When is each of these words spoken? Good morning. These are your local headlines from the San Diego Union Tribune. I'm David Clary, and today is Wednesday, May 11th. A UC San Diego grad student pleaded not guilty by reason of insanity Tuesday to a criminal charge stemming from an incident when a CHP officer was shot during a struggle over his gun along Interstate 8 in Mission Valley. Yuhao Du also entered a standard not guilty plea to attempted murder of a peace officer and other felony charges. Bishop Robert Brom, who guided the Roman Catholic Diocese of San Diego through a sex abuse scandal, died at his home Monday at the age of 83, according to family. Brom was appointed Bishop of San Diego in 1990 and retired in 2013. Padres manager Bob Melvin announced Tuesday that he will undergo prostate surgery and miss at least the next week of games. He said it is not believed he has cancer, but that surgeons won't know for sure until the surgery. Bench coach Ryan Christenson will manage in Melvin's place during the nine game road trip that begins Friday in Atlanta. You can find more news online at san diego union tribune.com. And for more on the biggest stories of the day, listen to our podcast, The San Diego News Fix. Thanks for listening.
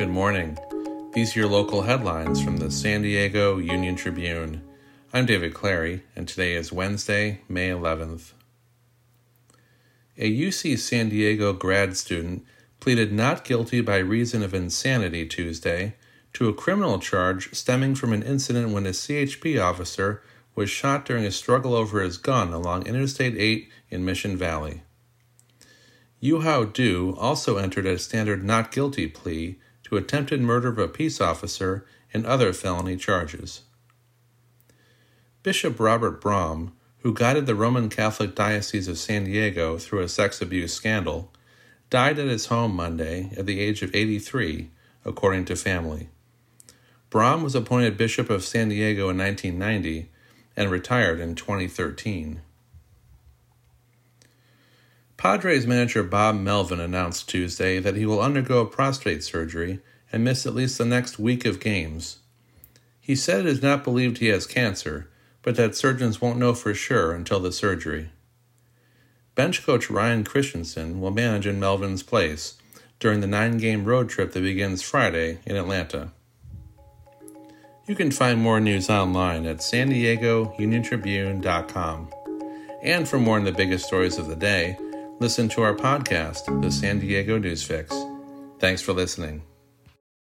Good 0.00 0.08
morning. 0.08 0.56
These 1.12 1.36
are 1.36 1.40
your 1.40 1.48
local 1.50 1.82
headlines 1.82 2.42
from 2.42 2.56
the 2.56 2.70
San 2.70 3.02
Diego 3.02 3.58
Union 3.58 3.96
Tribune. 3.96 4.62
I'm 5.12 5.26
David 5.26 5.52
Clary, 5.52 6.04
and 6.16 6.26
today 6.26 6.54
is 6.54 6.72
Wednesday, 6.72 7.42
May 7.50 7.68
11th. 7.68 8.32
A 10.16 10.34
UC 10.34 10.78
San 10.78 11.10
Diego 11.10 11.52
grad 11.52 11.98
student 11.98 12.46
pleaded 12.80 13.12
not 13.12 13.44
guilty 13.44 13.82
by 13.82 13.98
reason 13.98 14.42
of 14.42 14.54
insanity 14.54 15.26
Tuesday 15.26 15.96
to 16.32 16.48
a 16.48 16.54
criminal 16.54 16.98
charge 16.98 17.52
stemming 17.52 17.94
from 17.94 18.14
an 18.14 18.22
incident 18.22 18.72
when 18.72 18.86
a 18.86 18.90
CHP 18.90 19.62
officer 19.62 20.22
was 20.54 20.70
shot 20.70 21.04
during 21.04 21.26
a 21.26 21.30
struggle 21.30 21.74
over 21.74 22.00
his 22.00 22.16
gun 22.16 22.54
along 22.54 22.86
Interstate 22.86 23.36
8 23.36 23.68
in 23.90 24.02
Mission 24.02 24.38
Valley. 24.38 24.80
Yuhao 26.22 26.70
Du 26.70 27.16
also 27.18 27.56
entered 27.56 27.86
a 27.86 27.98
standard 27.98 28.44
not 28.44 28.70
guilty 28.70 29.06
plea 29.06 29.58
to 29.84 29.96
attempted 29.96 30.40
murder 30.40 30.68
of 30.68 30.78
a 30.78 30.86
peace 30.86 31.20
officer 31.20 31.86
and 32.12 32.26
other 32.26 32.52
felony 32.52 32.96
charges. 32.96 33.62
Bishop 35.42 35.80
Robert 35.80 36.20
Brom, 36.20 36.74
who 36.98 37.14
guided 37.14 37.46
the 37.46 37.54
Roman 37.54 37.88
Catholic 37.88 38.34
Diocese 38.34 38.88
of 38.88 38.98
San 38.98 39.24
Diego 39.24 39.78
through 39.78 40.00
a 40.00 40.08
sex 40.08 40.42
abuse 40.42 40.74
scandal, 40.74 41.32
died 41.88 42.18
at 42.18 42.28
his 42.28 42.46
home 42.46 42.76
Monday 42.76 43.32
at 43.36 43.46
the 43.46 43.58
age 43.58 43.82
of 43.82 43.94
83, 43.94 44.70
according 45.04 45.46
to 45.46 45.56
family. 45.56 46.10
Brom 47.08 47.42
was 47.42 47.54
appointed 47.54 47.96
Bishop 47.96 48.28
of 48.28 48.44
San 48.44 48.68
Diego 48.68 49.08
in 49.08 49.16
1990 49.16 50.10
and 50.56 50.70
retired 50.70 51.18
in 51.18 51.34
2013. 51.34 52.42
Padres 55.20 55.66
manager 55.66 56.02
Bob 56.02 56.36
Melvin 56.36 56.80
announced 56.80 57.28
Tuesday 57.28 57.78
that 57.78 57.94
he 57.94 58.06
will 58.06 58.22
undergo 58.22 58.64
prostate 58.64 59.22
surgery 59.22 59.80
and 60.10 60.24
miss 60.24 60.46
at 60.46 60.54
least 60.54 60.78
the 60.78 60.84
next 60.86 61.18
week 61.18 61.44
of 61.44 61.60
games. 61.60 62.20
He 62.98 63.14
said 63.14 63.40
it 63.40 63.46
is 63.46 63.60
not 63.60 63.84
believed 63.84 64.16
he 64.16 64.28
has 64.28 64.46
cancer, 64.46 65.10
but 65.42 65.56
that 65.56 65.76
surgeons 65.76 66.22
won't 66.22 66.38
know 66.38 66.54
for 66.54 66.72
sure 66.72 67.12
until 67.12 67.38
the 67.38 67.52
surgery. 67.52 68.08
Bench 69.34 69.62
coach 69.62 69.90
Ryan 69.90 70.24
Christenson 70.24 71.02
will 71.02 71.10
manage 71.10 71.46
in 71.46 71.60
Melvin's 71.60 72.02
place 72.02 72.54
during 72.98 73.20
the 73.20 73.26
nine 73.26 73.58
game 73.58 73.84
road 73.84 74.08
trip 74.08 74.32
that 74.32 74.40
begins 74.40 74.80
Friday 74.80 75.40
in 75.44 75.54
Atlanta. 75.54 76.12
You 77.86 77.94
can 77.94 78.10
find 78.10 78.40
more 78.40 78.58
news 78.58 78.88
online 78.88 79.44
at 79.44 79.62
san 79.62 79.90
diego 79.90 80.54
union 80.58 80.82
tribune.com. 80.82 82.08
And 82.82 83.06
for 83.06 83.18
more 83.18 83.36
on 83.36 83.44
the 83.44 83.52
biggest 83.52 83.84
stories 83.84 84.16
of 84.16 84.26
the 84.26 84.36
day, 84.36 84.78
listen 85.20 85.48
to 85.50 85.62
our 85.62 85.74
podcast, 85.74 86.62
The 86.62 86.70
San 86.70 86.98
Diego 86.98 87.38
News 87.38 87.62
Fix. 87.62 87.94
Thanks 88.58 88.82
for 88.82 88.94
listening. 88.94 89.42